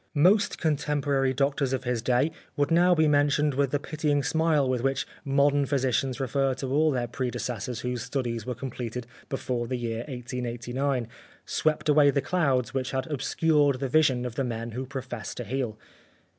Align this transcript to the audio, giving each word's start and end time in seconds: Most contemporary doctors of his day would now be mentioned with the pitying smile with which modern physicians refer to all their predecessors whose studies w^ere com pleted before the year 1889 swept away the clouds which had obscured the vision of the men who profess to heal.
Most 0.17 0.57
contemporary 0.57 1.31
doctors 1.31 1.73
of 1.73 1.83
his 1.83 2.01
day 2.01 2.31
would 2.57 2.71
now 2.71 2.95
be 2.95 3.07
mentioned 3.07 3.53
with 3.53 3.69
the 3.69 3.77
pitying 3.77 4.23
smile 4.23 4.67
with 4.67 4.81
which 4.81 5.05
modern 5.23 5.63
physicians 5.67 6.19
refer 6.19 6.55
to 6.55 6.73
all 6.73 6.89
their 6.89 7.05
predecessors 7.05 7.81
whose 7.81 8.01
studies 8.01 8.43
w^ere 8.45 8.57
com 8.57 8.71
pleted 8.71 9.03
before 9.29 9.67
the 9.67 9.77
year 9.77 9.99
1889 10.07 11.07
swept 11.45 11.87
away 11.87 12.09
the 12.09 12.19
clouds 12.19 12.73
which 12.73 12.89
had 12.89 13.05
obscured 13.11 13.79
the 13.79 13.89
vision 13.89 14.25
of 14.25 14.33
the 14.33 14.43
men 14.43 14.71
who 14.71 14.87
profess 14.87 15.35
to 15.35 15.43
heal. 15.43 15.77